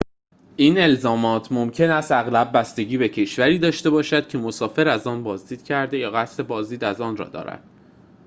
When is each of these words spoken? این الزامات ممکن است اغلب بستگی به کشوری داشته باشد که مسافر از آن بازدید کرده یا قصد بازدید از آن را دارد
این 0.55 0.79
الزامات 0.81 1.51
ممکن 1.51 1.89
است 1.89 2.11
اغلب 2.11 2.57
بستگی 2.57 2.97
به 2.97 3.09
کشوری 3.09 3.59
داشته 3.59 3.89
باشد 3.89 4.27
که 4.27 4.37
مسافر 4.37 4.87
از 4.87 5.07
آن 5.07 5.23
بازدید 5.23 5.63
کرده 5.63 5.97
یا 5.97 6.11
قصد 6.11 6.47
بازدید 6.47 6.83
از 6.83 7.01
آن 7.01 7.17
را 7.17 7.29
دارد 7.29 7.63